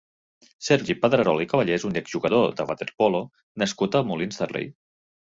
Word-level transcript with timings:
Sergi 0.67 0.95
Pedrerol 1.03 1.43
i 1.45 1.47
Cavallé 1.51 1.77
és 1.81 1.87
un 1.91 2.01
ex-jugador 2.03 2.51
de 2.63 2.69
waterpolo 2.73 3.23
nascut 3.65 4.03
a 4.05 4.07
Molins 4.13 4.45
de 4.45 4.53
Rei. 4.59 4.71